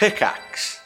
[0.00, 0.80] Pickaxe.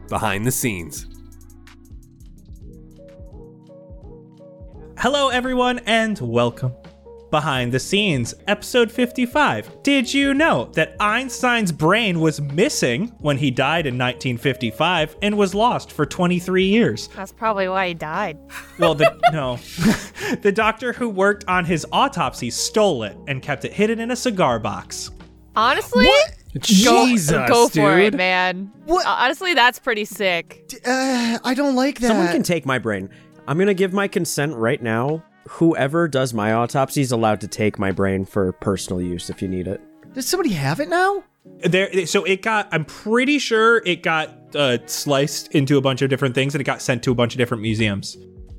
[0.08, 1.06] behind the scenes.
[4.98, 6.74] Hello, everyone, and welcome.
[7.30, 9.82] Behind the Scenes, episode 55.
[9.82, 15.54] Did you know that Einstein's brain was missing when he died in 1955 and was
[15.54, 17.08] lost for 23 years?
[17.14, 18.38] That's probably why he died.
[18.78, 19.56] Well, the, no.
[20.42, 24.16] the doctor who worked on his autopsy stole it and kept it hidden in a
[24.16, 25.10] cigar box.
[25.54, 26.08] Honestly,
[26.58, 28.72] Jesus, go, go for it, man.
[28.84, 29.06] What?
[29.06, 30.80] Honestly, that's pretty sick.
[30.84, 32.08] Uh, I don't like that.
[32.08, 33.08] Someone can take my brain.
[33.46, 35.24] I'm gonna give my consent right now.
[35.54, 39.48] Whoever does my autopsy is allowed to take my brain for personal use if you
[39.48, 39.80] need it.
[40.14, 41.24] Does somebody have it now?
[41.64, 42.68] There, so it got.
[42.70, 46.64] I'm pretty sure it got uh, sliced into a bunch of different things, and it
[46.64, 48.16] got sent to a bunch of different museums.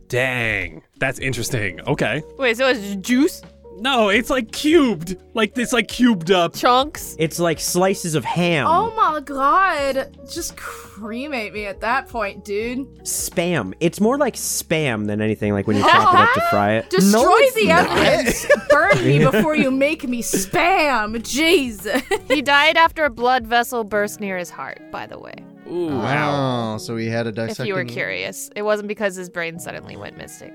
[0.09, 1.80] Dang, that's interesting.
[1.88, 2.22] Okay.
[2.38, 3.41] Wait, so it's juice
[3.77, 5.17] No, it's like cubed.
[5.33, 6.53] Like it's like cubed up.
[6.53, 7.15] chunks?
[7.17, 8.67] It's like slices of ham.
[8.67, 10.15] Oh my god.
[10.31, 12.87] Just cremate me at that point, dude.
[13.03, 13.73] Spam.
[13.79, 16.89] It's more like spam than anything like when you chop it up to fry it.
[16.91, 17.89] Destroy it's the not.
[17.89, 18.45] evidence.
[18.69, 21.23] Burn me before you make me spam.
[21.27, 22.03] Jesus.
[22.27, 25.33] he died after a blood vessel burst near his heart, by the way.
[25.67, 26.73] Ooh, uh, wow.
[26.73, 27.63] Oh, so he had a dissecting.
[27.63, 30.51] If you were curious, it wasn't because his brain suddenly went missing.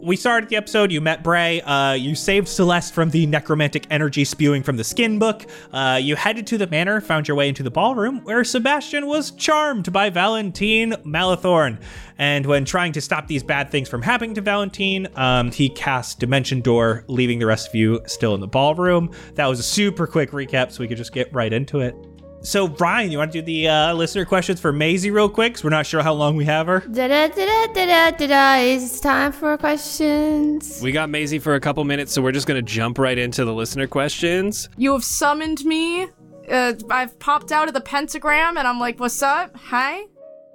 [0.00, 0.92] We started the episode.
[0.92, 1.60] You met Bray.
[1.60, 5.44] Uh, you saved Celeste from the necromantic energy spewing from the skin book.
[5.72, 9.32] Uh, you headed to the manor, found your way into the ballroom, where Sebastian was
[9.32, 11.80] charmed by Valentine Malathorn.
[12.16, 16.20] And when trying to stop these bad things from happening to Valentine, um, he cast
[16.20, 19.10] Dimension Door, leaving the rest of you still in the ballroom.
[19.34, 21.96] That was a super quick recap, so we could just get right into it.
[22.40, 25.54] So, Brian, you want to do the uh, listener questions for Maisie real quick?
[25.54, 26.80] 'Cause we're not sure how long we have her.
[26.80, 28.56] Da da da da da da da.
[28.60, 30.80] It's time for questions.
[30.82, 33.52] We got Maisie for a couple minutes, so we're just gonna jump right into the
[33.52, 34.68] listener questions.
[34.76, 36.06] You have summoned me.
[36.50, 39.54] Uh, I've popped out of the pentagram and I'm like, what's up?
[39.56, 39.98] Hi?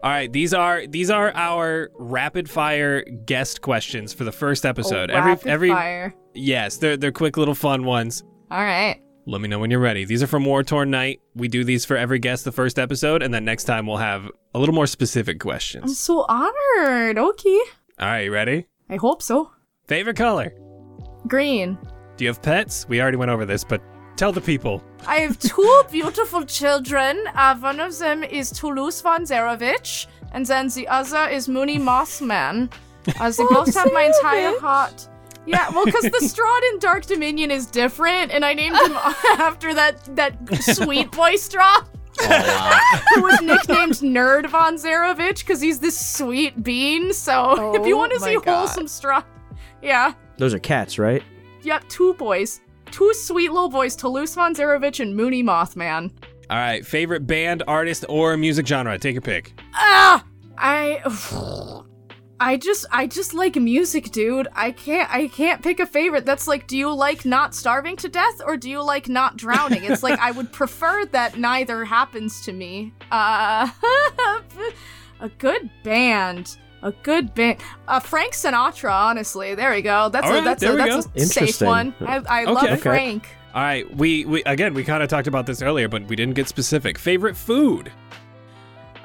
[0.01, 5.11] All right, these are these are our rapid fire guest questions for the first episode.
[5.11, 6.15] Oh, every rapid every fire.
[6.33, 8.23] yes, they're they're quick little fun ones.
[8.49, 8.99] All right.
[9.25, 10.03] Let me know when you're ready.
[10.03, 11.21] These are from War Torn Night.
[11.33, 14.29] We do these for every guest the first episode, and then next time we'll have
[14.53, 15.83] a little more specific questions.
[15.83, 17.17] I'm so honored.
[17.17, 17.59] Okay.
[17.99, 18.65] All right, you ready?
[18.89, 19.51] I hope so.
[19.87, 20.53] Favorite color?
[21.27, 21.77] Green.
[22.17, 22.85] Do you have pets?
[22.89, 23.81] We already went over this, but
[24.17, 24.83] tell the people.
[25.07, 27.23] I have two beautiful children.
[27.33, 32.71] Uh, one of them is Toulouse von Zarovich, and then the other is Mooney Mothman.
[33.19, 35.07] Uh, they both have my entire heart.
[35.45, 38.91] Yeah, well, because the Strahd in Dark Dominion is different, and I named him
[39.39, 41.87] after that that sweet boy Strahd.
[43.15, 47.11] Who was nicknamed Nerd von Zarovich because he's this sweet bean.
[47.11, 48.45] So if you Oh want to see God.
[48.45, 49.25] wholesome Strahd,
[49.81, 51.23] yeah, Those are cats, right?
[51.63, 52.61] yep, two boys,
[52.91, 56.11] two sweet little boys, Toulouse von Zarovich and Mooney Mothman.
[56.49, 58.97] All right, favorite band, artist, or music genre?
[58.99, 59.53] Take your pick.
[59.73, 60.23] Ah,
[60.57, 61.01] I,
[62.45, 64.47] I just I just like music, dude.
[64.53, 66.25] I can't I can't pick a favorite.
[66.25, 69.83] That's like do you like not starving to death or do you like not drowning?
[69.85, 72.93] It's like I would prefer that neither happens to me.
[73.11, 73.69] Uh
[75.21, 76.57] a good band.
[76.81, 77.59] A good band.
[77.87, 79.55] Uh Frank Sinatra, honestly.
[79.55, 80.09] There we go.
[80.09, 81.11] That's All a right, that's a that's go.
[81.15, 81.95] a safe one.
[82.01, 82.51] I I Okay.
[82.51, 82.75] love Okay.
[82.77, 83.27] Frank.
[83.55, 86.33] All right, we, we again we kind of talked about this earlier, but we didn't
[86.33, 86.97] get specific.
[86.97, 87.91] Favorite food?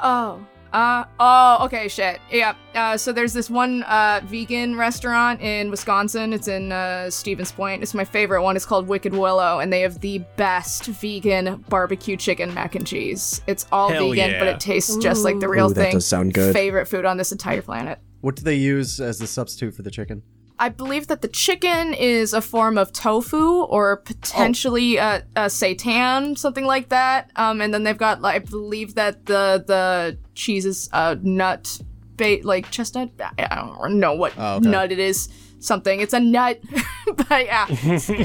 [0.03, 0.45] Oh.
[0.73, 2.21] Uh oh, okay, shit.
[2.31, 2.55] Yeah.
[2.75, 6.33] Uh so there's this one uh vegan restaurant in Wisconsin.
[6.33, 7.83] It's in uh Stevens Point.
[7.83, 8.55] It's my favorite one.
[8.57, 13.41] It's called Wicked Willow and they have the best vegan barbecue chicken mac and cheese.
[13.47, 15.93] It's all Hell vegan, but it tastes just like the real Ooh, that thing.
[15.93, 16.53] does sound good.
[16.53, 17.99] Favorite food on this entire planet.
[18.21, 20.23] What do they use as the substitute for the chicken?
[20.61, 26.37] I believe that the chicken is a form of tofu or potentially a, a seitan,
[26.37, 27.31] something like that.
[27.37, 31.81] Um, and then they've got, like, I believe that the the cheese is a nut,
[32.17, 33.11] bait like chestnut.
[33.39, 34.69] I don't know what Oh, okay.
[34.69, 35.29] nut it is.
[35.61, 36.01] Something.
[36.01, 36.61] It's a nut,
[37.17, 37.67] but yeah,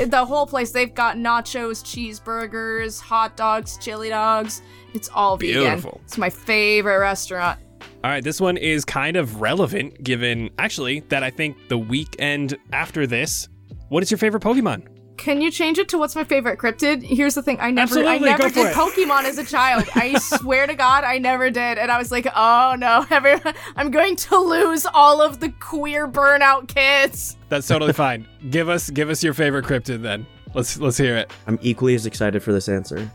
[0.05, 0.69] the whole place.
[0.69, 4.61] They've got nachos, cheeseburgers, hot dogs, chili dogs.
[4.93, 5.83] It's all vegan.
[6.03, 7.59] It's my favorite restaurant.
[8.03, 12.57] All right, this one is kind of relevant given actually that I think the weekend
[12.71, 13.47] after this.
[13.89, 14.87] What is your favorite Pokemon?
[15.17, 17.03] Can you change it to what's my favorite cryptid?
[17.03, 18.75] Here's the thing: I never, Absolutely, I never did it.
[18.75, 19.85] Pokemon as a child.
[19.95, 23.91] I swear to God, I never did, and I was like, oh no, everyone, I'm
[23.91, 27.37] going to lose all of the queer burnout kids.
[27.49, 28.27] That's totally fine.
[28.49, 30.25] Give us give us your favorite cryptid then.
[30.53, 31.31] Let's let's hear it.
[31.47, 33.09] I'm equally as excited for this answer.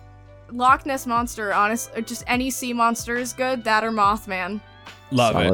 [0.50, 3.64] Loch Ness monster, honest, or just any sea monster is good.
[3.64, 4.60] That or Mothman.
[5.10, 5.52] Love it.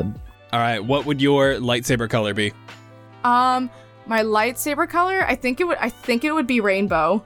[0.53, 2.53] All right, what would your lightsaber color be?
[3.25, 3.71] Um,
[4.07, 7.25] my lightsaber color, I think it would, I think it would be rainbow.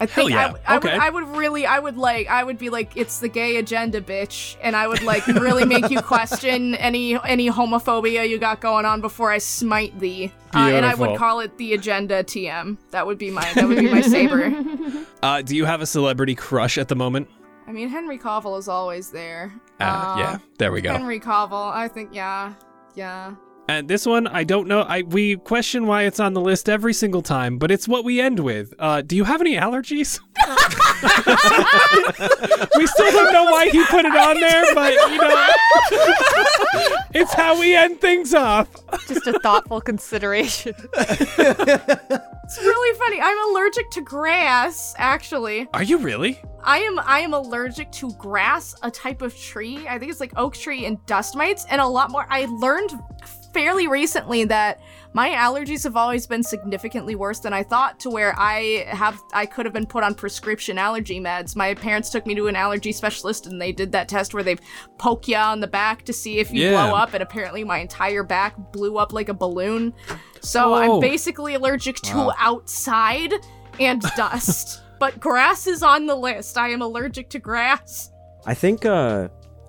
[0.00, 0.38] I Hell think yeah.
[0.38, 0.92] I, w- I Okay.
[0.92, 4.00] would, I would really, I would like, I would be like, it's the gay agenda,
[4.00, 8.86] bitch, and I would like really make you question any any homophobia you got going
[8.86, 12.76] on before I smite thee, uh, and I would call it the agenda TM.
[12.92, 14.54] That would be my, that would be my saber.
[15.22, 17.28] Uh, do you have a celebrity crush at the moment?
[17.66, 19.52] I mean, Henry Cavill is always there.
[19.80, 20.92] Uh, Uh, yeah, there we go.
[20.92, 22.54] Henry Cavill, I think, yeah,
[22.94, 23.34] yeah.
[23.68, 24.80] And this one, I don't know.
[24.80, 28.18] I we question why it's on the list every single time, but it's what we
[28.18, 28.72] end with.
[28.78, 30.20] Uh, do you have any allergies?
[32.78, 35.46] we still don't know why he put it on there, but you know,
[37.14, 38.68] it's how we end things off.
[39.06, 40.74] Just a thoughtful consideration.
[42.48, 43.20] It's really funny.
[43.20, 45.68] I'm allergic to grass, actually.
[45.74, 46.40] Are you really?
[46.64, 49.86] I am I am allergic to grass, a type of tree.
[49.86, 52.24] I think it's like oak tree and dust mites, and a lot more.
[52.30, 52.98] I learned
[53.52, 54.80] fairly recently that
[55.14, 57.98] my allergies have always been significantly worse than I thought.
[58.00, 61.56] To where I have I could have been put on prescription allergy meds.
[61.56, 64.56] My parents took me to an allergy specialist, and they did that test where they
[64.98, 66.86] poke you on the back to see if you Yeah.
[66.86, 69.94] blow up, and apparently my entire back blew up like a balloon.
[70.40, 70.94] So Whoa.
[70.96, 73.32] I'm basically allergic to outside
[73.80, 74.82] and dust.
[75.00, 76.58] but grass is on the list.
[76.58, 78.10] I am allergic to grass.
[78.46, 79.28] I think uh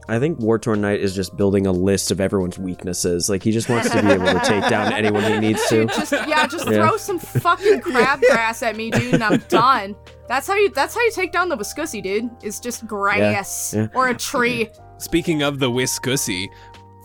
[0.10, 3.30] I think War Torn Knight is just building a list of everyone's weaknesses.
[3.30, 5.86] Like he just wants to be able to take down anyone he needs to.
[5.86, 6.88] Just yeah, just Yeah.
[6.88, 9.96] throw some fucking crabgrass at me, dude, and I'm done.
[10.28, 12.30] That's how you that's how you take down the Viscusi, dude.
[12.44, 13.88] It's just grass yeah.
[13.94, 14.70] or a tree.
[14.98, 16.48] Speaking of the Whiskussy,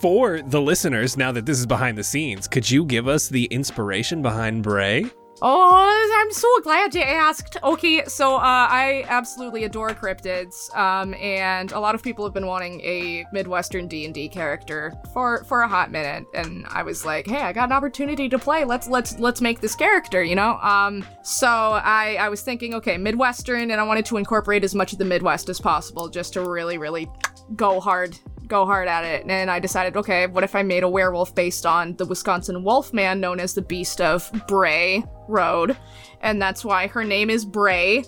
[0.01, 3.45] for the listeners, now that this is behind the scenes, could you give us the
[3.45, 5.05] inspiration behind Bray?
[5.41, 7.57] Oh, I'm so glad you asked.
[7.61, 8.39] Okay, so uh,
[8.69, 13.87] I absolutely adore cryptids, um, and a lot of people have been wanting a Midwestern
[13.87, 17.51] D and D character for for a hot minute, and I was like, hey, I
[17.51, 18.63] got an opportunity to play.
[18.63, 20.57] Let's let's let's make this character, you know.
[20.61, 24.93] Um, so I I was thinking, okay, Midwestern, and I wanted to incorporate as much
[24.93, 27.09] of the Midwest as possible, just to really really
[27.57, 29.25] go hard go hard at it.
[29.27, 33.19] And i decided okay what if i made a werewolf based on the wisconsin wolfman
[33.19, 35.75] known as the beast of bray road?
[36.21, 38.03] And that's why her name is bray.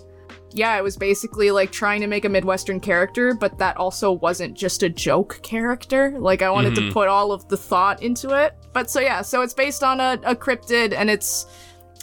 [0.50, 4.56] Yeah it was basically like trying to make a midwestern character but that also wasn't
[4.56, 6.14] just a joke character.
[6.18, 6.92] Like i wanted to mm-hmm.
[6.92, 8.54] put all of the thought into it.
[8.72, 11.46] But so yeah so it's based on a, a cryptid and it's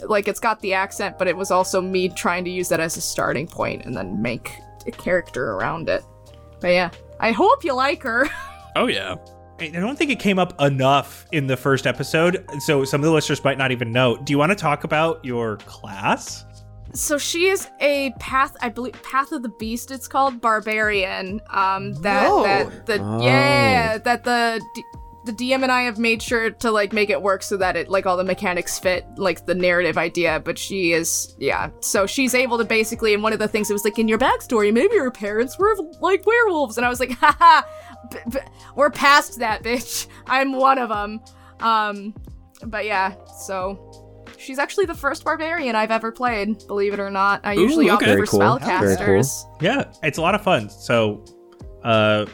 [0.03, 2.97] like it's got the accent but it was also me trying to use that as
[2.97, 4.51] a starting point and then make
[4.87, 6.03] a character around it.
[6.59, 6.89] But yeah
[7.19, 8.27] i hope you like her
[8.77, 9.15] Oh yeah.
[9.57, 13.11] I don't think it came up enough in the first episode, so some of the
[13.13, 14.17] listeners might not even know.
[14.17, 16.43] Do you want to talk about your class?
[16.93, 19.91] So she is a path, I believe, Path of the Beast.
[19.91, 21.39] It's called Barbarian.
[21.51, 22.43] Um, that Whoa.
[22.43, 23.21] that the Oh.
[23.23, 24.83] yeah that the D-
[25.25, 27.89] the DM and I have made sure to like make it work so that it
[27.89, 30.39] like all the mechanics fit like the narrative idea.
[30.39, 33.13] But she is yeah, so she's able to basically.
[33.13, 35.75] And one of the things it was like in your backstory, maybe your parents were
[35.99, 37.63] like werewolves, and I was like, haha,
[38.11, 38.39] b- b-
[38.75, 40.07] we're past that, bitch.
[40.27, 41.21] I'm one of them.
[41.59, 42.13] Um,
[42.63, 46.65] but yeah, so she's actually the first barbarian I've ever played.
[46.67, 48.15] Believe it or not, I usually opt for cool.
[48.15, 48.39] Very cool.
[48.39, 49.61] spellcasters.
[49.61, 50.69] Yeah, it's a lot of fun.
[50.69, 51.23] So,
[51.83, 52.25] uh,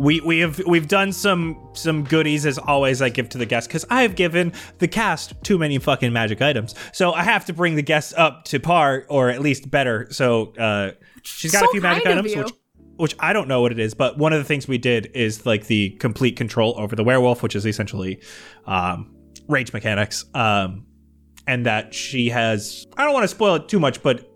[0.00, 3.02] we we have we've done some some goodies as always.
[3.02, 6.40] I give to the guests because I have given the cast too many fucking magic
[6.40, 10.08] items, so I have to bring the guests up to par or at least better.
[10.10, 10.92] So, uh,
[11.22, 12.50] she's got So a few magic items, which
[12.96, 15.44] which I don't know what it is, but one of the things we did is
[15.44, 18.22] like the complete control over the werewolf, which is essentially
[18.64, 19.14] um,
[19.48, 20.24] rage mechanics.
[20.34, 20.86] Um,
[21.46, 24.26] and that she has I don't want to spoil it too much, but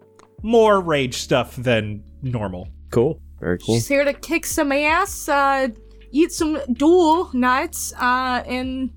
[0.42, 2.68] more rage stuff than normal.
[2.90, 3.18] Cool.
[3.44, 3.74] Very cool.
[3.74, 5.68] She's here to kick some ass, uh,
[6.12, 8.90] eat some duel nuts, uh, and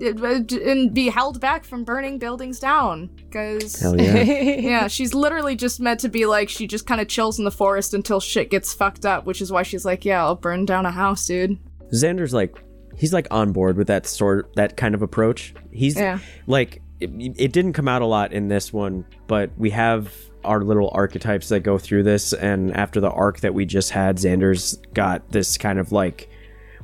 [0.00, 3.06] and be held back from burning buildings down.
[3.14, 4.22] Because yeah.
[4.22, 7.50] yeah, she's literally just meant to be like she just kind of chills in the
[7.52, 10.84] forest until shit gets fucked up, which is why she's like, yeah, I'll burn down
[10.84, 11.56] a house, dude.
[11.94, 12.56] Xander's like
[12.96, 15.54] he's like on board with that sort that kind of approach.
[15.70, 16.18] He's Yeah.
[16.48, 20.12] like it, it didn't come out a lot in this one, but we have
[20.46, 24.16] our little archetypes that go through this and after the arc that we just had,
[24.16, 26.30] Xander's got this kind of like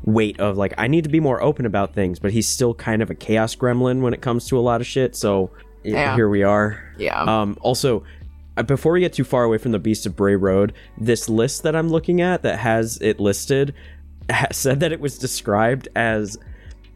[0.04, 3.02] weight of like I need to be more open about things, but he's still kind
[3.02, 5.14] of a chaos gremlin when it comes to a lot of shit.
[5.16, 5.50] So
[5.84, 6.14] Yeah.
[6.14, 6.78] here we are.
[6.98, 7.22] Yeah.
[7.22, 8.04] Um, also,
[8.56, 11.62] uh, before we get too far away from the Beast of Bray Road, this list
[11.62, 13.74] that I'm looking at that has it listed
[14.52, 16.36] said that it was described as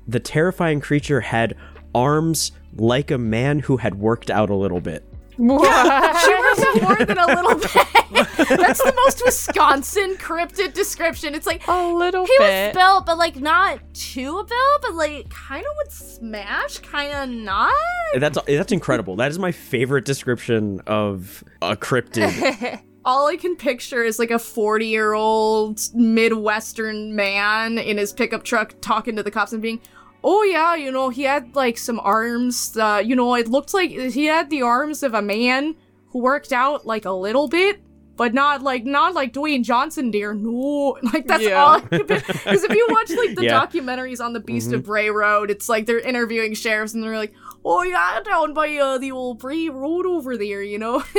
[0.07, 1.57] the terrifying creature had
[1.95, 5.05] arms like a man who had worked out a little bit.
[5.37, 8.49] She works out more than a little bit.
[8.49, 11.35] That's the most Wisconsin cryptid description.
[11.35, 15.65] It's like A little he was built, but like not too built, but like kind
[15.65, 17.73] of would smash, kind of not.
[18.17, 19.17] That's that's incredible.
[19.17, 22.81] That is my favorite description of a cryptid.
[23.05, 28.43] All I can picture is like a 40 year old Midwestern man in his pickup
[28.43, 29.81] truck talking to the cops and being,
[30.25, 32.77] Oh, yeah, you know, he had like some arms.
[32.77, 35.77] Uh, you know, it looked like he had the arms of a man
[36.09, 37.81] who worked out like a little bit.
[38.17, 40.33] But not like not like Dwayne Johnson, dear.
[40.33, 41.63] No, like that's Yeah.
[41.63, 41.81] all.
[41.81, 43.67] Because if you watch like the Yeah.
[43.67, 47.35] documentaries on the Beast of Bray Road, it's like they're interviewing sheriffs and they're like,
[47.63, 51.05] "Oh yeah, down by uh, the old Bray Road over there," you know.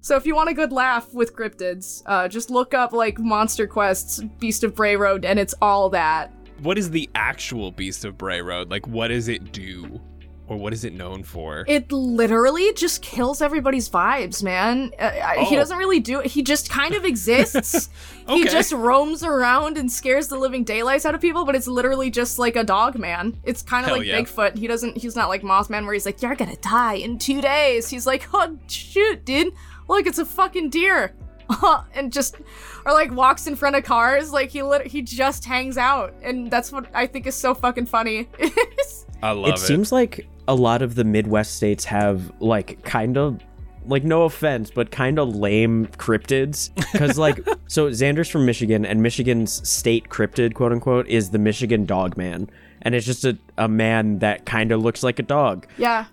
[0.00, 3.66] So if you want a good laugh with cryptids, uh, just look up like Monster
[3.66, 6.30] Quest's Beast of Bray Road, and it's all that.
[6.62, 8.70] What is the actual Beast of Bray Road?
[8.70, 10.00] Like, what does it do?
[10.46, 11.64] Or what is it known for?
[11.66, 14.92] It literally just kills everybody's vibes, man.
[15.00, 15.58] Uh, I- He Oh.
[15.60, 16.26] doesn't really do it.
[16.26, 17.88] He just kind of exists.
[18.28, 22.10] He just roams around and scares the living daylights out of people, but it's literally
[22.10, 23.36] just like a dog man.
[23.44, 24.18] It's kind of like yeah.
[24.20, 24.56] Bigfoot.
[24.58, 27.88] He doesn't he's not like Mothman where he's like, You're gonna die in two days.
[27.88, 29.52] He's like, Oh shoot, dude.
[29.88, 31.14] Look, it's a fucking deer.
[31.94, 32.36] and just
[32.84, 34.32] or like walks in front of cars.
[34.32, 36.14] Like he lit- he just hangs out.
[36.22, 38.28] And that's what I think is so fucking funny.
[39.22, 39.58] I love it it.
[39.58, 43.40] seems like a lot of the Midwest states have like kind of
[43.86, 46.70] like no offense, but kind of lame cryptids.
[46.92, 51.84] Because like, so Xander's from Michigan, and Michigan's state cryptid, quote unquote, is the Michigan
[51.84, 52.48] Dog Man,
[52.82, 55.66] and it's just a, a man that kind of looks like a dog.
[55.76, 56.06] yeah.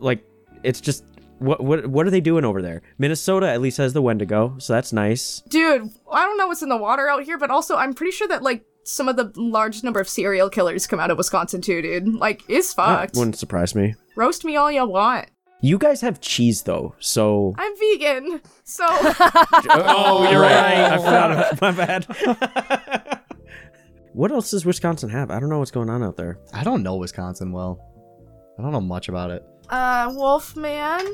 [0.00, 0.24] Like,
[0.64, 1.04] it's just
[1.42, 2.82] what what what are they doing over there?
[2.98, 5.42] Minnesota at least has the Wendigo, so that's nice.
[5.48, 8.28] Dude, I don't know what's in the water out here, but also I'm pretty sure
[8.28, 11.82] that like some of the large number of serial killers come out of Wisconsin too,
[11.82, 12.14] dude.
[12.14, 13.16] Like, it's That fucked.
[13.16, 13.94] wouldn't surprise me.
[14.16, 15.28] Roast me all you want.
[15.60, 20.92] You guys have cheese though, so I'm vegan, so Oh, you're right.
[20.92, 21.60] I forgot.
[21.60, 23.20] My bad.
[24.12, 25.30] what else does Wisconsin have?
[25.30, 26.38] I don't know what's going on out there.
[26.52, 27.78] I don't know Wisconsin well.
[28.58, 29.44] I don't know much about it.
[29.70, 31.06] uh Wolfman.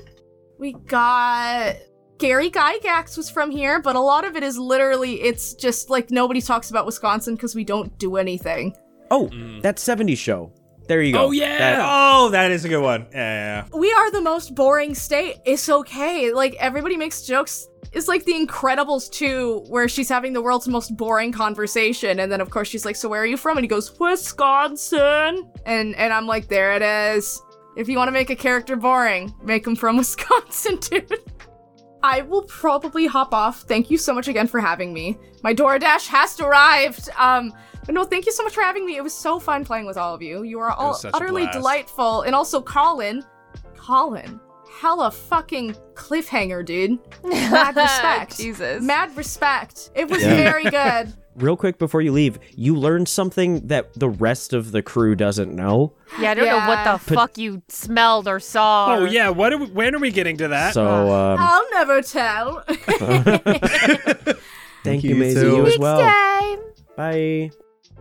[0.58, 1.76] We got
[2.18, 6.10] Gary Gygax was from here, but a lot of it is literally it's just like
[6.10, 8.76] nobody talks about Wisconsin because we don't do anything.
[9.10, 9.62] Oh, mm.
[9.62, 10.52] that 70s show.
[10.88, 11.26] There you go.
[11.26, 11.58] Oh, yeah.
[11.58, 11.78] That-
[12.20, 13.06] Oh, that is a good one.
[13.12, 13.66] Yeah.
[13.72, 15.36] We are the most boring state.
[15.44, 16.32] It's okay.
[16.32, 17.68] Like everybody makes jokes.
[17.92, 22.40] It's like the Incredibles 2, where she's having the world's most boring conversation, and then
[22.42, 26.12] of course she's like, "So where are you from?" And he goes, "Wisconsin." And and
[26.12, 27.40] I'm like, "There it is.
[27.78, 31.10] If you want to make a character boring, make him from Wisconsin, dude."
[32.02, 33.62] I will probably hop off.
[33.62, 35.16] Thank you so much again for having me.
[35.42, 37.08] My DoorDash has arrived.
[37.18, 37.52] Um,
[37.86, 38.96] but no, thank you so much for having me.
[38.96, 40.44] It was so fun playing with all of you.
[40.44, 43.24] You are all was such a utterly delightful, and also Colin.
[43.76, 44.38] Colin,
[44.80, 46.98] hella fucking cliffhanger, dude.
[47.24, 48.36] Mad respect.
[48.36, 48.82] Jesus.
[48.82, 49.90] Mad respect.
[49.96, 50.36] It was Yeah.
[50.36, 51.14] very good.
[51.38, 55.54] Real quick before you leave, you learned something that the rest of the crew doesn't
[55.54, 55.92] know.
[56.20, 56.92] yeah, I don't know what Yeah.
[56.92, 58.94] the fuck you smelled or saw.
[58.94, 59.52] Oh or- yeah, what?
[59.52, 60.74] Are we, when are we getting to that?
[60.74, 62.64] So, um, I'll never tell.
[64.84, 65.40] thank you, you Maisie.
[65.40, 65.56] too.
[65.56, 66.00] You as Next well.
[66.00, 66.58] time.
[66.96, 67.50] Bye.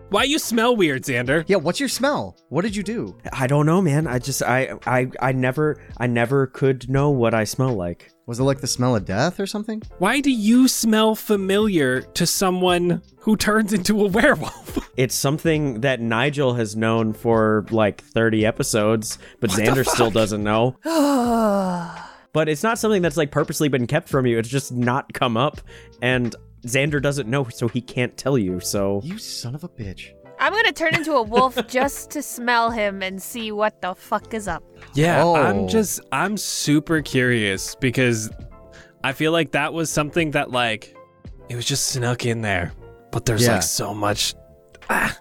[0.10, 1.44] Why you smell weird, Xander?
[1.48, 2.38] Yeah, what's your smell?
[2.48, 3.18] What did you do?
[3.34, 4.08] I don't know, man.
[4.08, 8.10] I just I I I never I never could know what I smell like.
[8.26, 9.82] Was it like the smell of death or something?
[10.00, 14.78] Why do you smell familiar to someone who turns into a werewolf?
[14.98, 20.76] It's something that Nigel has known for like 30 episodes, but Xander still doesn't know.
[22.34, 24.40] but it's not something that's like purposely been kept from you.
[24.40, 25.62] It's just not come up
[26.02, 26.36] and
[26.66, 28.60] Xander doesn't know so he can't tell you.
[28.60, 30.12] So You son of a bitch.
[30.40, 34.34] I'm gonna turn into a wolf just to smell him and see what the fuck
[34.34, 34.64] is up.
[34.94, 35.36] Yeah, Oh.
[35.36, 38.30] I'm just I'm super curious because
[39.04, 40.96] I feel like that was something that like
[41.50, 42.74] it was just snuck in there.
[43.12, 43.54] But there's Yeah.
[43.54, 44.36] like so much
[44.90, 45.18] ah,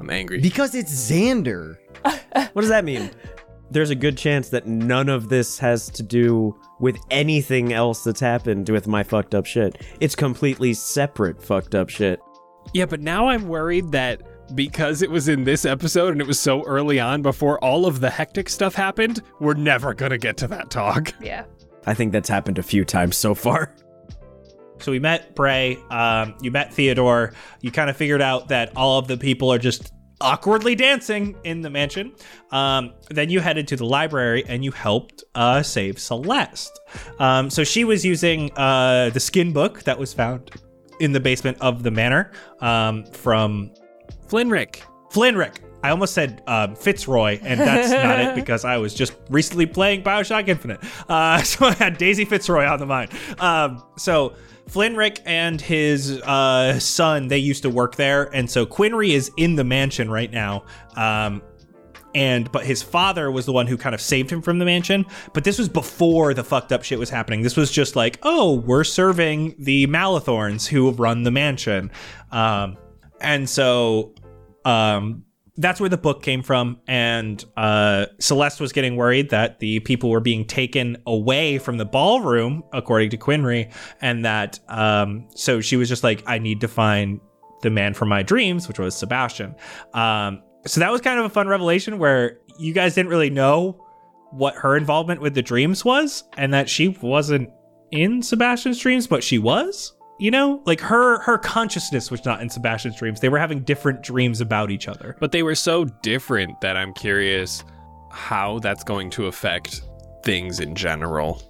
[0.00, 0.40] I'm angry.
[0.40, 1.76] Because it's Xander.
[2.02, 3.10] what does that mean?
[3.74, 8.20] There's a good chance that none of this has to do with anything else that's
[8.20, 9.82] happened with my fucked up shit.
[9.98, 12.20] It's completely separate fucked up shit.
[12.72, 14.22] yeah, but now I'm worried that
[14.54, 17.98] because it was in this episode and it was so early on before all of
[17.98, 21.12] the hectic stuff happened, we're never gonna get to that talk.
[21.20, 21.44] Yeah.
[21.86, 23.74] I think that's happened a few times so far.
[24.78, 28.98] So we met Bray, um, you met Theodore, you kind of figured out that all
[28.98, 29.92] of the people are just
[30.24, 32.12] awkwardly dancing in the mansion.
[32.50, 36.80] Um, then you headed to the library and you helped uh, save Celeste.
[37.18, 40.50] Um, so she was using uh, the skin book that was found
[40.98, 43.70] in the basement of the manor um, from
[44.28, 44.80] Flinrick.
[45.10, 45.58] Flinrick.
[45.84, 50.02] I almost said um, Fitzroy, and that's not it because I was just recently playing
[50.02, 50.80] Bioshock Infinite.
[51.10, 53.10] Uh, so I had Daisy Fitzroy on the mind.
[53.38, 54.34] Um, so
[54.66, 59.56] Flinrick and his uh, son, they used to work there, and so Quinry is in
[59.56, 60.64] the mansion right now.
[60.96, 61.42] Um,
[62.14, 65.04] and but his father was the one who kind of saved him from the mansion
[65.32, 68.54] but this was before the fucked up shit was happening this was just like oh
[68.60, 71.90] we're serving the malathorns who run the mansion
[72.30, 72.76] um
[73.20, 74.14] and so
[74.64, 75.24] um
[75.56, 80.10] that's where the book came from and uh celeste was getting worried that the people
[80.10, 85.76] were being taken away from the ballroom according to quinry and that um so she
[85.76, 87.20] was just like i need to find
[87.62, 89.54] the man from my dreams which was sebastian.
[89.92, 93.80] Um so that was kind of a fun revelation where you guys didn't really know
[94.30, 97.48] what her involvement with the dreams was and that she wasn't
[97.90, 102.48] in Sebastian's dreams but she was you know like her her consciousness was not in
[102.48, 106.60] Sebastian's dreams they were having different dreams about each other But they were so different
[106.60, 107.64] that I'm curious
[108.14, 109.82] how that's going to affect
[110.22, 111.42] things in general.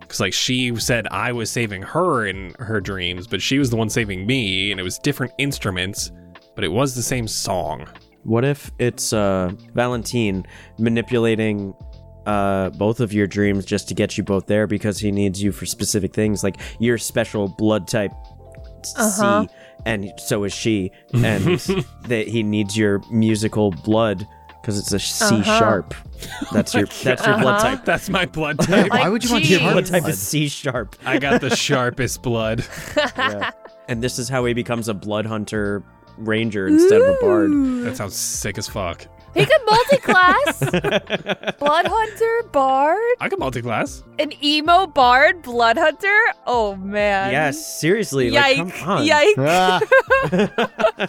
[0.00, 3.76] Because, like, she said I was saving her in her dreams, but she was the
[3.76, 6.12] one saving me, and it was different instruments,
[6.54, 7.88] but it was the same song.
[8.22, 10.46] What if it's uh, Valentine
[10.78, 11.74] manipulating
[12.26, 15.52] uh, both of your dreams just to get you both there because he needs you
[15.52, 18.12] for specific things, like your special blood type
[18.96, 19.42] Uh-huh.
[19.46, 19.48] C,
[19.86, 21.58] and so is she, and
[22.08, 24.26] that he needs your musical blood
[24.60, 25.58] because it's a C Uh-huh.
[25.58, 25.94] sharp.
[26.52, 27.76] That's your that's your blood Uh-huh.
[27.76, 27.84] type.
[27.84, 28.90] That's my blood type.
[28.90, 30.12] Why would you want Your blood type blood?
[30.12, 32.64] is C sharp, I got the sharpest blood.
[32.96, 33.50] yeah.
[33.88, 35.82] and this is how he becomes a blood hunter
[36.16, 37.50] ranger instead of a bard.
[37.84, 39.06] That sounds sick as fuck.
[39.34, 40.60] He could multi-class.
[41.58, 44.02] blood hunter, bard, I can multi-class.
[44.18, 46.18] an emo bard, blood hunter.
[46.46, 47.32] Oh man.
[47.32, 48.74] Yes, seriously, like Yike!
[48.74, 49.04] come on.
[49.04, 49.36] Yike!
[49.38, 49.80] Ah,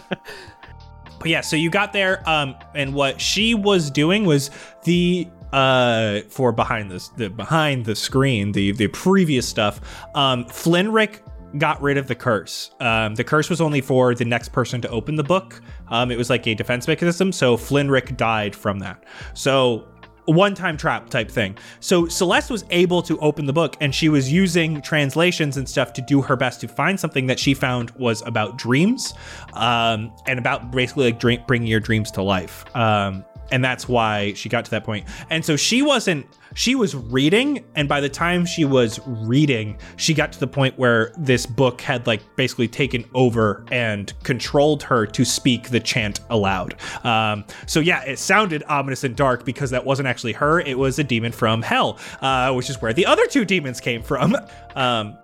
[1.18, 4.50] But yeah, so you got there, um, and what she was doing was
[4.84, 9.80] the uh for behind this the behind the screen, the the previous stuff,
[10.14, 11.20] um, Flinrick
[11.58, 12.70] got rid of the curse.
[12.80, 15.60] Um, the curse was only for the next person to open the book.
[15.88, 19.04] Um, it was like a defense mechanism, so Flinrick died from that.
[19.34, 19.86] So
[20.26, 21.56] one-time trap type thing.
[21.80, 25.92] So Celeste was able to open the book and she was using translations and stuff
[25.94, 29.14] to do her best to find something that she found was about dreams
[29.54, 32.64] um, and about basically like dream, bringing your dreams to life.
[32.76, 35.06] Um, and that's why she got to that point.
[35.30, 40.14] And so she wasn't she was reading and by the time she was reading she
[40.14, 45.06] got to the point where this book had like basically taken over and controlled her
[45.06, 46.76] to speak the chant aloud.
[47.04, 50.60] Um, so yeah it sounded ominous and dark because that wasn't actually her.
[50.60, 54.02] It was a demon from hell uh, which is where the other two demons came
[54.02, 54.36] from.
[54.76, 55.16] Um,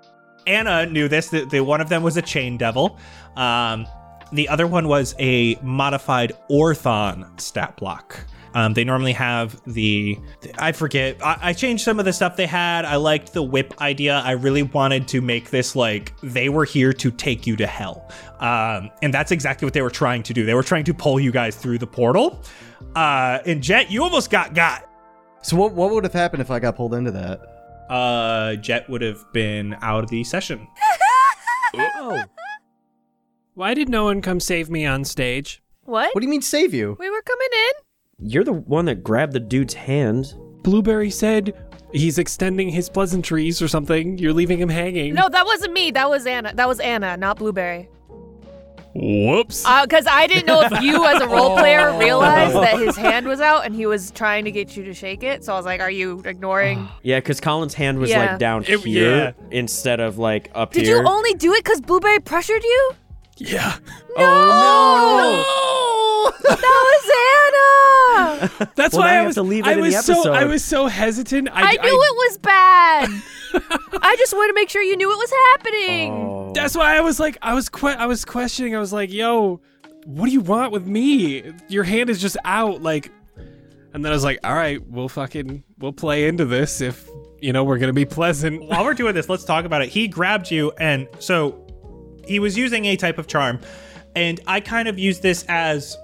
[0.47, 2.99] anna knew this that the, one of them was a chain devil.
[3.37, 3.87] Um,
[4.33, 10.19] the other one was a modified orthon stat block um, they normally have the,
[10.59, 11.25] I forget.
[11.25, 12.85] I, I changed some of the stuff they had.
[12.85, 14.21] I liked the whip idea.
[14.25, 18.11] I really wanted to make this like they were here to take you to hell,
[18.41, 20.45] um, and that's exactly what they were trying to do.
[20.45, 22.43] They were trying to pull you guys through the portal.
[22.95, 24.89] Uh, and Jet, you almost got got.
[25.43, 27.41] so what what would have happened if I got pulled into that?
[27.89, 30.69] Uh, Jet would have been out of the session.
[31.75, 32.23] Oh,
[33.55, 35.63] Why did no one come save me on stage?
[35.85, 36.15] What?
[36.15, 36.97] What do you mean save you?
[36.99, 38.29] We were coming in.
[38.31, 40.35] You're the one that grabbed the dude's hand.
[40.63, 41.55] Blueberry said
[41.93, 44.17] he's extending his pleasantries or something.
[44.17, 45.15] You're leaving him hanging.
[45.15, 45.91] No, that wasn't me.
[45.91, 46.53] That was Anna.
[46.55, 47.89] That was Anna, not Blueberry.
[48.95, 49.65] Whoops.
[49.65, 53.27] Uh, because I didn't know if you, as a role player, realized that his hand
[53.27, 55.45] was out and he was trying to get you to shake it.
[55.45, 58.27] So I was like, "Are you ignoring?" Yeah, because Colin's hand was Yeah.
[58.33, 59.47] like down It- here yeah.
[59.51, 60.97] instead of like up Did here.
[60.97, 62.93] Did you only do it because Blueberry pressured you?
[63.39, 63.77] Yeah.
[64.17, 65.43] Oh
[66.43, 66.49] no!
[66.57, 68.71] that was Anna.
[68.77, 69.35] That's Well, why I have was.
[69.37, 70.33] to leave it I in the was so.
[70.33, 71.49] I was so hesitant.
[71.53, 73.09] I, I knew it was bad.
[74.03, 76.13] I just wanted to make sure you knew it was happening.
[76.13, 76.53] Oh.
[76.55, 78.75] That's why I was like, I was que- I was questioning.
[78.75, 79.61] I was like, "Yo,
[80.05, 81.53] what do you want with me?
[81.69, 83.11] Your hand is just out." Like,
[83.95, 87.09] and then I was like, "All right, we'll fucking we'll play into this if
[87.41, 89.89] you know we're gonna be pleasant." While we're doing this, let's talk about it.
[89.91, 91.62] He grabbed you, and so
[92.27, 93.61] he was using a type of charm,
[94.15, 95.97] and I kind of used this as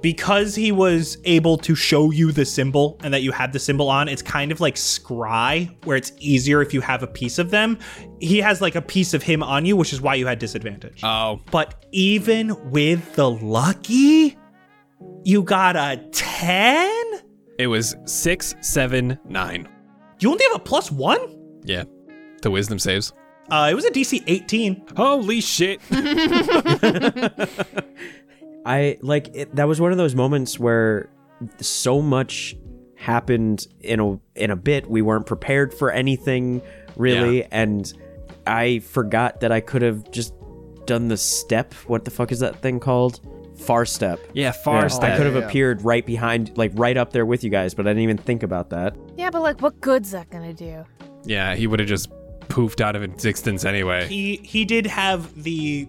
[0.00, 3.90] because he was able to show you the symbol and that you had the symbol
[3.90, 4.08] on.
[4.08, 7.78] It's kind of like scry, where it's easier if you have a piece of them.
[8.18, 11.00] He has like a piece of him on you, which is why you had disadvantage.
[11.02, 14.38] Oh, But even with the lucky,
[15.24, 17.20] you got a 10?
[17.58, 19.68] it was six, seven, nine.
[20.20, 21.60] You only have a plus one?
[21.64, 21.84] Yeah,
[22.40, 23.12] the wisdom saves.
[23.50, 24.86] Uh, it was a DC 18.
[24.96, 25.80] Holy shit!
[28.64, 31.10] I like it, that was one of those moments where
[31.60, 32.56] so much
[32.96, 34.88] happened in a in a bit.
[34.88, 36.62] We weren't prepared for anything
[36.96, 37.48] really, Yeah.
[37.50, 37.92] and
[38.46, 40.34] I forgot that I could have just
[40.86, 41.74] done the step.
[41.86, 43.20] What the fuck is that thing called?
[43.58, 44.20] Far step.
[44.32, 45.12] Yeah, far Yeah, step.
[45.12, 45.46] I could have yeah, yeah.
[45.46, 48.42] appeared right behind, like right up there with you guys, but I didn't even think
[48.42, 48.96] about that.
[49.16, 50.84] Yeah, but like, what good's that gonna do?
[51.24, 52.10] Yeah, he would have just
[52.48, 54.06] poofed out of existence anyway.
[54.06, 55.88] He he did have the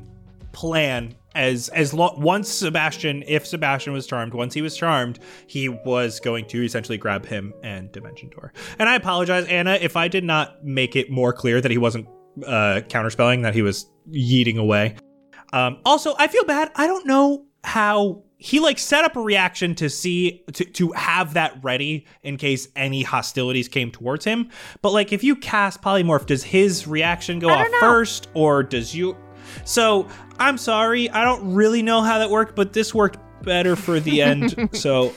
[0.51, 5.69] plan as as lo- once Sebastian, if Sebastian was charmed, once he was charmed, he
[5.69, 8.53] was going to essentially grab him and Dimension Door.
[8.79, 12.07] And I apologize, Anna, if I did not make it more clear that he wasn't
[12.45, 14.95] uh, counterspelling, that he was yeeting away.
[15.51, 16.71] Um, also, I feel bad.
[16.75, 21.33] I don't know how he like set up a reaction to see to to have
[21.35, 24.49] that ready in case any hostilities came towards him.
[24.81, 27.79] But like if you cast polymorph, does his reaction go off know.
[27.79, 29.15] first or does you?
[29.63, 34.01] So I'm sorry, I don't really know how that worked, but this worked better for
[34.01, 34.69] the end.
[34.73, 35.13] so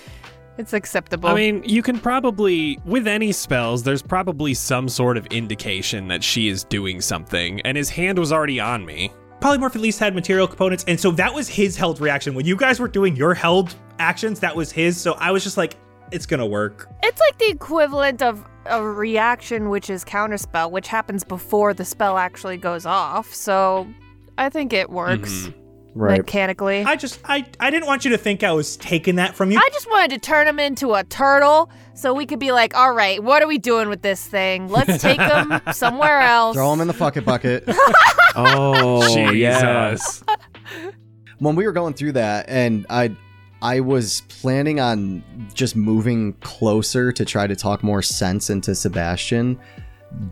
[0.56, 1.28] It's acceptable.
[1.28, 6.22] I mean, you can probably, with any spells, there's probably some sort of indication that
[6.22, 9.10] she is doing something, and his hand was already on me.
[9.40, 12.56] Polymorph at least had material components, and so that was his held reaction when you
[12.56, 14.40] guys were doing your held actions.
[14.40, 15.00] That was his.
[15.00, 15.76] So I was just like,
[16.12, 16.88] it's gonna work.
[17.02, 22.16] it's like the equivalent of a reaction, which is counterspell, which happens before the spell
[22.18, 23.32] actually goes off.
[23.34, 23.86] So
[24.38, 25.54] I think it works Mhm.
[25.94, 26.18] Right.
[26.18, 26.82] mechanically.
[26.84, 29.50] I, I just I I didn't want you to think I was taking that from
[29.50, 29.58] you.
[29.58, 32.92] I just wanted to turn him into a turtle so we could be like, all
[32.92, 34.68] right, what are we doing with this thing?
[34.68, 36.54] Let's take him somewhere else.
[36.54, 37.66] Throw him in the fucking bucket.
[38.36, 39.96] oh yeah.
[41.38, 43.14] When we were going through that and i
[43.62, 45.22] i was planning on
[45.54, 49.58] just moving closer to try to talk more sense into sebastian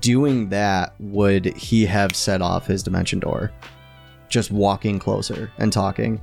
[0.01, 3.53] doing that would he have set off his dimension door
[4.29, 6.21] just walking closer and talking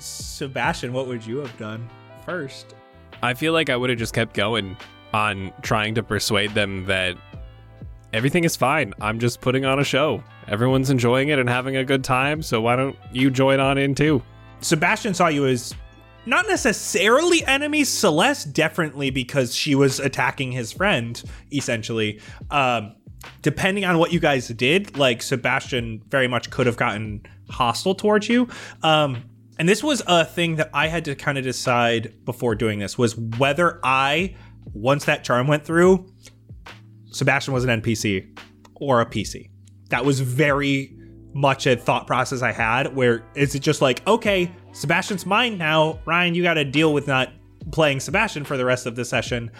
[0.00, 1.88] Sebastian, what would you have done
[2.24, 2.74] first?
[3.22, 4.76] I feel like I would have just kept going
[5.12, 7.16] on trying to persuade them that
[8.12, 8.94] everything is fine.
[9.00, 10.22] I'm just putting on a show.
[10.48, 13.94] Everyone's enjoying it and having a good time, so why don't you join on in
[13.94, 14.22] too?
[14.60, 15.74] Sebastian saw you as
[16.26, 17.88] not necessarily enemies.
[17.88, 22.20] Celeste definitely because she was attacking his friend, essentially.
[22.50, 22.94] Um,
[23.42, 28.28] depending on what you guys did, like Sebastian very much could have gotten hostile towards
[28.28, 28.48] you.
[28.82, 29.24] Um,
[29.58, 32.96] and this was a thing that I had to kind of decide before doing this
[32.96, 34.36] was whether I,
[34.72, 36.10] once that charm went through,
[37.10, 38.38] Sebastian was an NPC
[38.76, 39.50] or a PC.
[39.90, 40.96] That was very
[41.32, 46.00] much a thought process I had where is it just like, okay, Sebastian's mine now.
[46.04, 47.32] Ryan, you got to deal with not
[47.70, 49.50] playing Sebastian for the rest of the session.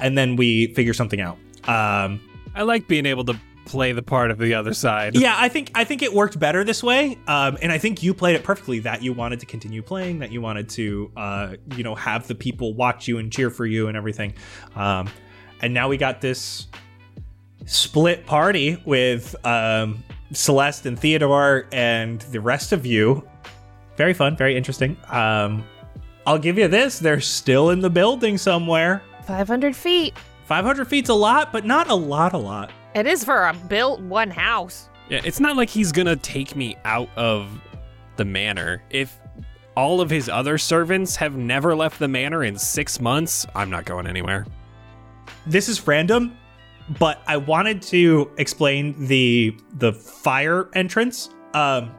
[0.00, 1.38] And then we figure something out.
[1.68, 2.20] Um,
[2.54, 5.16] I like being able to play the part of the other side.
[5.16, 8.12] yeah, I think I think it worked better this way, um, and I think you
[8.14, 8.80] played it perfectly.
[8.80, 12.34] That you wanted to continue playing, that you wanted to, uh, you know, have the
[12.34, 14.34] people watch you and cheer for you and everything.
[14.76, 15.08] Um,
[15.60, 16.66] and now we got this
[17.66, 23.26] split party with um, Celeste and Theodore and the rest of you.
[23.96, 24.96] Very fun, very interesting.
[25.08, 25.64] Um,
[26.26, 29.02] I'll give you this: they're still in the building somewhere.
[29.26, 30.14] 500 feet.
[30.46, 32.32] 500 feet's a lot, but not a lot.
[32.34, 32.70] A lot.
[32.94, 34.88] It is for a built one house.
[35.08, 37.60] Yeah, it's not like he's gonna take me out of
[38.16, 38.82] the manor.
[38.90, 39.18] If
[39.76, 43.84] all of his other servants have never left the manor in six months, I'm not
[43.84, 44.46] going anywhere.
[45.46, 46.36] this is random,
[46.98, 51.30] but I wanted to explain the the fire entrance.
[51.54, 51.92] Um,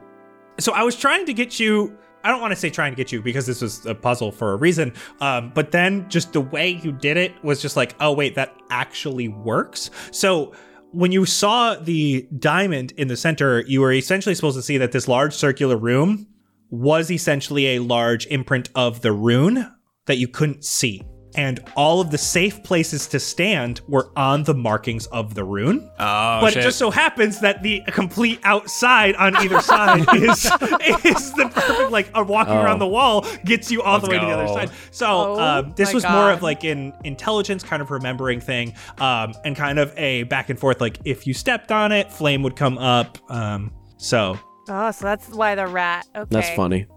[0.59, 1.97] so I was trying to get you.
[2.23, 4.53] I don't want to say trying to get you because this was a puzzle for
[4.53, 4.93] a reason.
[5.21, 8.55] Um, but then just the way you did it was just like, oh wait, that
[8.71, 9.91] actually works.
[10.11, 10.53] So
[10.91, 14.91] when you saw the diamond in the center, you were essentially supposed to see that
[14.91, 16.25] this large circular room
[16.71, 19.71] was essentially a large imprint of the rune
[20.07, 21.03] that you couldn't see.
[21.35, 25.89] And all of the safe places to stand were on the markings of the rune.
[25.99, 26.61] Oh, but shit.
[26.61, 31.91] it just so happens that the complete outside on either side is is the perfect
[31.91, 34.67] like uh, walking around the wall gets you all the way Let's to the other
[34.67, 34.77] side.
[34.91, 38.73] So Oh um, this my was more of like an intelligence kind of remembering thing,
[38.99, 40.81] um, and kind of a back and forth.
[40.81, 43.17] Like if you stepped on it, flame would come up.
[43.29, 46.07] Um, so Oh, so that's why the rat.
[46.15, 46.27] Okay.
[46.29, 46.87] That's funny.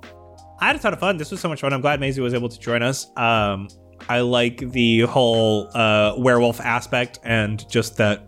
[0.61, 1.16] I had a ton of fun.
[1.18, 1.72] This was so much fun.
[1.72, 3.07] I'm glad Maisie was able to join us.
[3.16, 3.68] Um,
[4.09, 8.25] I like the whole uh, werewolf aspect and just that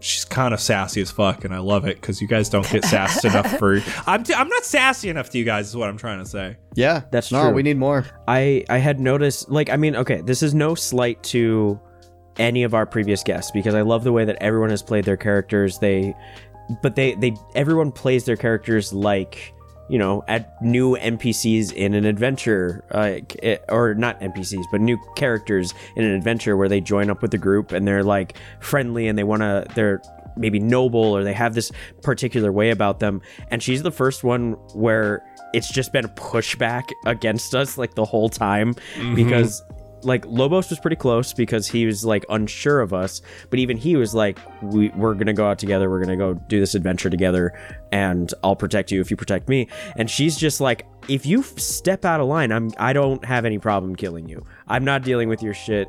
[0.00, 2.84] she's kind of sassy as fuck, and I love it because you guys don't get
[2.84, 3.80] sassed enough for.
[4.06, 6.56] I'm t- I'm not sassy enough to you guys, is what I'm trying to say.
[6.74, 7.44] Yeah, That's no.
[7.44, 7.52] true.
[7.52, 8.06] We need more.
[8.26, 11.80] I I had noticed like I mean okay this is no slight to
[12.38, 15.16] any of our previous guests because I love the way that everyone has played their
[15.16, 16.14] characters they
[16.82, 19.52] but they they everyone plays their characters like
[19.88, 24.98] you know at new NPCs in an adventure uh, it- or not NPCs but new
[25.16, 29.08] characters in an adventure where they join up with the group and they're like friendly
[29.08, 30.00] and they want to they're
[30.36, 31.72] maybe noble or they have this
[32.02, 33.20] particular way about them.
[33.50, 35.20] And she's the first one where
[35.52, 38.76] it's just been pushback against us like the whole time
[39.16, 39.62] because
[40.02, 43.96] like Lobos was pretty close because he was like unsure of us, but even he
[43.96, 45.90] was like, we, "We're gonna go out together.
[45.90, 47.52] We're gonna go do this adventure together,
[47.92, 52.04] and I'll protect you if you protect me." And she's just like, "If you step
[52.04, 54.44] out of line, I'm I don't have any problem killing you.
[54.66, 55.88] I'm not dealing with your shit.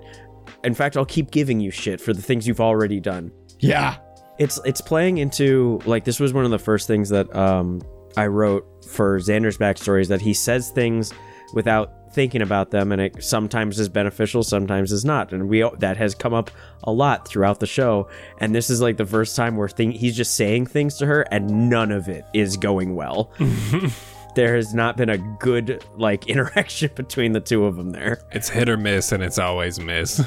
[0.64, 3.98] In fact, I'll keep giving you shit for the things you've already done." Yeah.
[4.40, 7.82] it's it's playing into like this was one of the first things that um
[8.18, 11.14] I wrote for Xander's backstory is that he says things
[11.54, 15.98] without thinking about them and it sometimes is beneficial sometimes is not and we that
[15.98, 16.50] has come up
[16.84, 18.08] a lot throughout the show
[18.40, 21.22] and this is like the first time where thing he's just saying things to her
[21.32, 23.32] and none of it is going well
[24.36, 28.50] there has not been a good like interaction between the two of them there It's
[28.50, 30.22] hit or miss, and it's always miss.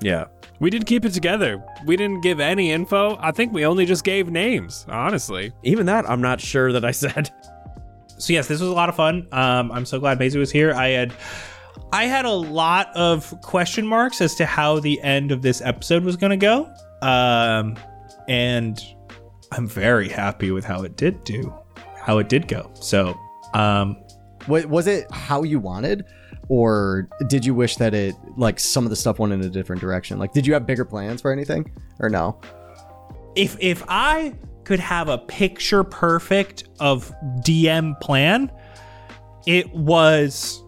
[0.00, 0.26] yeah
[0.60, 1.62] We did keep it together.
[1.86, 3.16] We didn't give any info.
[3.20, 5.52] I think we only just gave names, honestly.
[5.62, 7.30] even that I'm not sure that I said
[8.18, 9.26] so yes, this was a lot of fun.
[9.32, 10.72] Um, I'm so glad Maisie was here.
[10.72, 11.12] I had
[11.92, 16.04] I had a lot of question marks as to how the end of this episode
[16.04, 16.70] was going to go,
[17.02, 17.76] um,
[18.28, 18.82] and
[19.52, 21.54] I'm very happy with how it did do,
[21.96, 22.70] how it did go.
[22.74, 23.14] So
[23.54, 23.96] um,
[24.48, 26.04] Wa- Was it how you wanted,
[26.48, 29.80] or did you wish that it like some of the stuff went in a different
[29.80, 30.18] direction?
[30.18, 32.40] Like, did you have bigger plans for anything, or no?
[33.36, 34.34] if if I
[34.68, 38.52] could have a picture perfect of DM plan,
[39.46, 40.62] it was.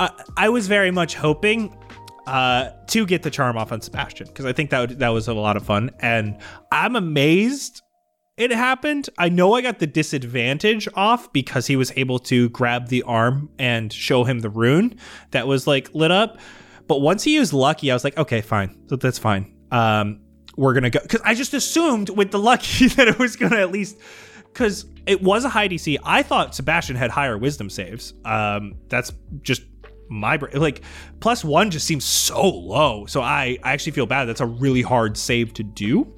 [0.00, 1.78] I I was very much hoping
[2.26, 5.32] uh, to get the charm off on Sebastian because I think that that was a
[5.32, 6.36] lot of fun, and
[6.72, 7.82] I'm amazed
[8.36, 9.08] it happened.
[9.16, 13.48] I know I got the disadvantage off because he was able to grab the arm
[13.60, 14.96] and show him the rune
[15.30, 16.40] that was like lit up.
[16.88, 19.54] But once he used lucky, I was like, okay, fine, that's fine.
[19.70, 20.20] Um,
[20.58, 23.70] we're gonna go because I just assumed with the lucky that it was gonna at
[23.70, 23.96] least
[24.52, 25.96] because it was a high DC.
[26.02, 28.12] I thought Sebastian had higher wisdom saves.
[28.24, 29.62] Um, that's just
[30.10, 30.82] my bra- like
[31.20, 33.06] plus one just seems so low.
[33.06, 34.24] So I I actually feel bad.
[34.24, 36.12] That's a really hard save to do.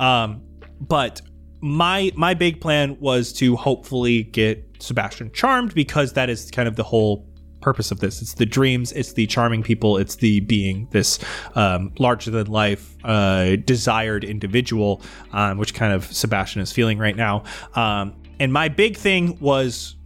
[0.00, 0.42] Um,
[0.80, 1.22] but
[1.60, 6.74] my my big plan was to hopefully get Sebastian charmed because that is kind of
[6.74, 7.24] the whole
[7.60, 8.22] purpose of this.
[8.22, 11.18] It's the dreams, it's the charming people, it's the being this
[11.54, 17.16] um, larger than life, uh, desired individual, um, which kind of Sebastian is feeling right
[17.16, 17.44] now.
[17.74, 19.96] Um, and my big thing was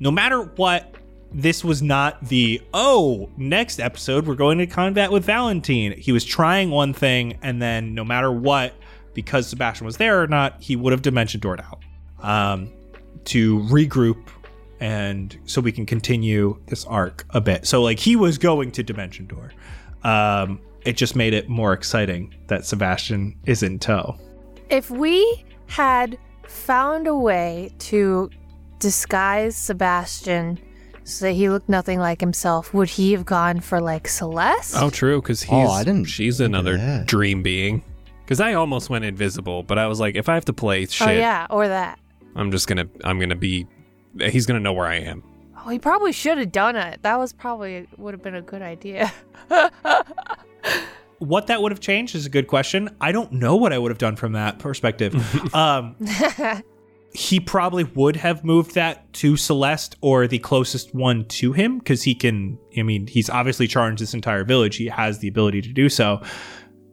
[0.00, 0.94] no matter what,
[1.30, 5.92] this was not the, oh, next episode, we're going to combat with Valentine.
[5.92, 8.72] He was trying one thing, and then no matter what,
[9.12, 11.82] because Sebastian was there or not, he would have dimension doored out
[12.22, 12.72] um,
[13.24, 14.28] to regroup
[14.80, 17.66] and so we can continue this arc a bit.
[17.66, 19.52] So like he was going to Dimension Door.
[20.04, 24.16] Um, it just made it more exciting that Sebastian is in tow.
[24.70, 28.30] If we had found a way to
[28.78, 30.58] disguise Sebastian
[31.04, 34.74] so that he looked nothing like himself, would he have gone for like Celeste?
[34.76, 37.82] Oh, true, because he's Oh, I didn't she's another dream being.
[38.24, 41.08] Because I almost went invisible, but I was like, if I have to play shit,
[41.08, 41.98] Oh, yeah, or that.
[42.36, 43.66] I'm just gonna I'm gonna be
[44.20, 45.22] he's gonna know where I am.
[45.64, 47.02] Oh, he probably should have done it.
[47.02, 49.12] That was probably would have been a good idea.
[51.18, 52.94] What that would have changed is a good question.
[53.00, 55.14] I don't know what I would have done from that perspective.
[55.54, 55.96] um,
[57.12, 62.04] he probably would have moved that to Celeste or the closest one to him because
[62.04, 62.58] he can.
[62.76, 64.76] I mean, he's obviously charged this entire village.
[64.76, 66.22] He has the ability to do so.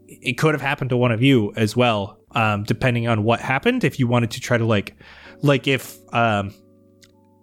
[0.08, 3.84] It could have happened to one of you as well, um, depending on what happened.
[3.84, 4.96] If you wanted to try to like,
[5.44, 6.52] like if um,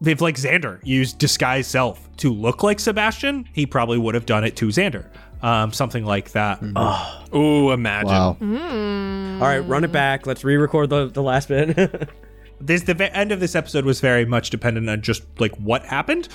[0.05, 4.45] if like Xander used disguise self to look like Sebastian, he probably would have done
[4.45, 5.07] it to Xander.
[5.43, 6.62] Um, something like that.
[7.35, 8.09] Ooh, imagine.
[8.09, 8.37] Wow.
[8.41, 10.27] All right, run it back.
[10.27, 11.77] Let's re-record the, the last bit.
[12.61, 16.29] this the end of this episode was very much dependent on just like what happened.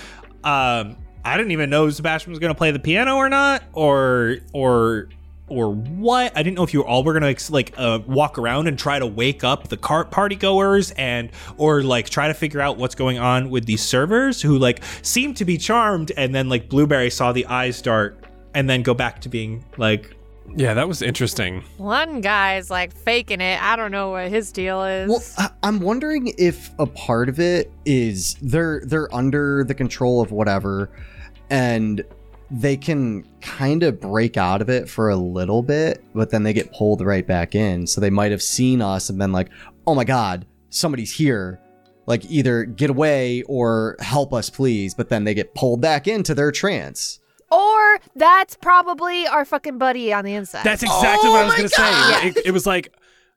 [0.44, 4.38] Um, I didn't even know Sebastian was going to play the piano or not, or
[4.54, 5.10] or
[5.48, 6.38] or what.
[6.38, 9.00] I didn't know if you all were going to like uh, walk around and try
[9.00, 12.96] to wake up the cart party goers and or like try to figure out what's
[12.96, 17.10] going on with these servers who like seem to be charmed, and then like Blueberry
[17.10, 20.16] saw the eyes dart and then go back to being like
[20.56, 21.64] Yeah, that was interesting.
[21.78, 23.62] One guy's like faking it.
[23.62, 25.10] I don't know what his deal is.
[25.10, 30.22] Well, I- I'm wondering if a part of it is they're they're under the control
[30.22, 30.90] of whatever,
[31.50, 32.04] and
[32.50, 36.54] they can kind of break out of it for a little bit, but then they
[36.54, 37.86] get pulled right back in.
[37.88, 39.50] So they might have seen us and been like,
[39.86, 41.60] "Oh my god, somebody's here!"
[42.06, 44.94] Like either get away or help us, please.
[44.94, 47.20] But then they get pulled back into their trance.
[47.52, 50.64] or that's probably our fucking buddy on the inside.
[50.64, 52.28] That's exactly what I was oh gonna say.
[52.30, 52.94] It, it was like,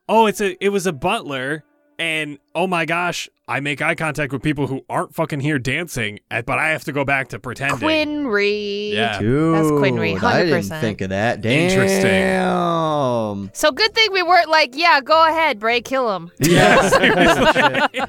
[0.08, 1.64] oh, it's a it was a butler,
[2.00, 6.20] and oh my gosh, I make eye contact with people who aren't fucking here dancing,
[6.30, 7.78] eh, but I have to go back to pretending.
[7.78, 8.94] Quinn Reed.
[8.94, 9.18] Yeah.
[9.18, 11.44] Dude, That's Quinry, I didn't think of that.
[11.44, 13.50] Interesting.
[13.52, 16.30] So good thing we weren't like, yeah, go ahead, Bray, kill him.
[16.40, 17.86] Yeah.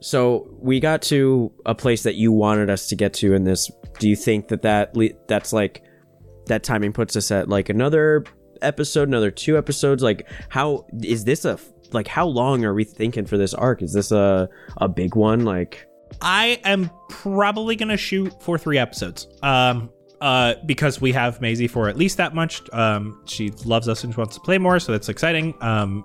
[0.00, 3.70] so we got to a place that you wanted us to get to in this.
[3.98, 5.82] Do you think that that le- that's like
[6.46, 8.24] that timing puts us at like another
[8.64, 10.02] episode, another two episodes?
[10.02, 11.58] Like, how is this a
[11.92, 12.08] like?
[12.08, 13.82] How long are we thinking for this arc?
[13.82, 14.48] Is this a
[14.78, 15.44] a big one?
[15.44, 15.86] Like,
[16.20, 19.28] I am probably gonna shoot for three episodes.
[19.42, 22.62] Um, uh, because we have Maisie for at least that much.
[22.72, 25.54] Um, she loves us and she wants to play more, so that's exciting.
[25.60, 26.04] Um,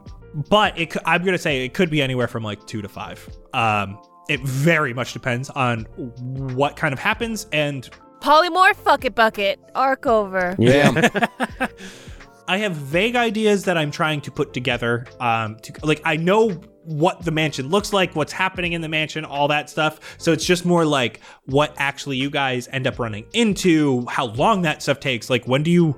[0.50, 3.28] but it, I'm gonna say it could be anywhere from like two to five.
[3.54, 5.84] Um, it very much depends on
[6.20, 7.90] what kind of happens and
[8.22, 10.56] Polymorph, fuck it, bucket, arc over.
[10.60, 10.92] yeah,
[12.50, 15.06] I have vague ideas that I'm trying to put together.
[15.20, 16.50] Um, to like I know
[16.84, 20.18] what the mansion looks like, what's happening in the mansion, all that stuff.
[20.18, 24.64] So it's just more like what actually you guys end up running into, how long
[24.64, 25.30] that stuff takes.
[25.30, 25.96] Like when do you,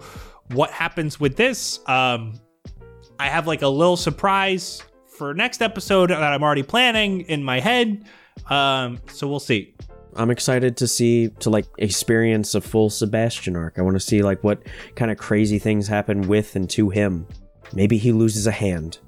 [0.49, 1.79] what happens with this?
[1.87, 2.33] Um,
[3.17, 7.61] I have like a little surprise for next episode that I'm already planning in my
[7.61, 8.03] head.
[8.49, 9.73] Um, so we'll see.
[10.15, 13.77] I'm excited to see to like experience a full Sebastian arc.
[13.77, 14.61] I want to see like what
[14.95, 17.27] kind of crazy things happen with and to him.
[17.73, 18.99] Maybe he loses a hand.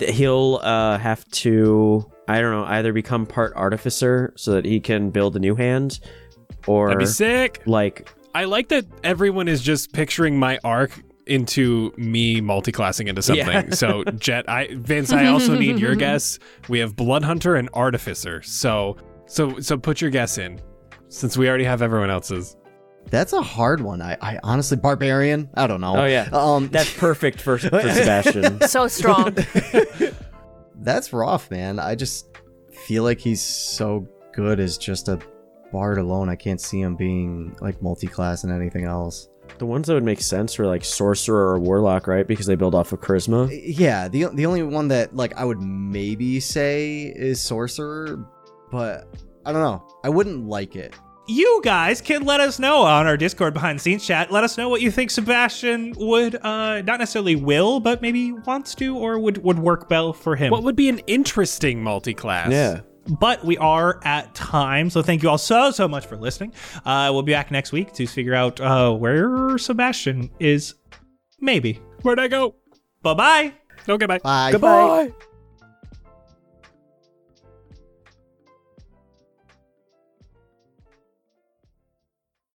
[0.00, 5.10] He'll uh, have to I don't know either become part artificer so that he can
[5.10, 6.00] build a new hand,
[6.66, 7.62] or That'd be sick.
[7.66, 10.92] like I like that everyone is just picturing my arc
[11.26, 13.46] into me multiclassing into something.
[13.46, 13.70] Yeah.
[13.70, 16.38] so Jet, I Vince, I also need your guess.
[16.68, 18.42] We have Blood Hunter and Artificer.
[18.42, 18.96] So
[19.32, 20.60] so so put your guess in.
[21.08, 22.56] Since we already have everyone else's.
[23.10, 24.00] That's a hard one.
[24.00, 25.48] I, I honestly, barbarian.
[25.54, 25.96] I don't know.
[25.96, 26.28] Oh, yeah.
[26.32, 28.60] Um, that's perfect for, for Sebastian.
[28.68, 29.36] So strong.
[30.76, 31.78] that's rough, man.
[31.78, 32.28] I just
[32.86, 35.18] feel like he's so good as just a
[35.72, 36.28] bard alone.
[36.28, 39.28] I can't see him being like multi-class and anything else.
[39.58, 42.26] The ones that would make sense are like sorcerer or warlock, right?
[42.26, 43.50] Because they build off of charisma.
[43.64, 48.24] Yeah, the the only one that like I would maybe say is sorcerer,
[48.72, 49.06] but
[49.46, 49.86] I don't know.
[50.02, 50.94] I wouldn't like it.
[51.28, 54.32] you guys can let us know on our Discord behind the scenes chat.
[54.32, 58.74] Let us know what you think Sebastian would uh not necessarily will, but maybe wants
[58.76, 60.50] to or would would work well for him.
[60.50, 62.50] What would be an interesting multi-class?
[62.50, 62.80] Yeah.
[63.20, 66.52] but we are at time, so thank you all so so much for listening.
[66.84, 70.74] Uh we'll be back next week to figure out uh where Sebastian is
[71.40, 71.74] maybe.
[72.02, 72.56] Where'd I go?
[73.02, 73.52] Bye-bye.
[73.88, 74.18] Okay, bye.
[74.18, 74.52] Bye.
[74.52, 75.12] Goodbye.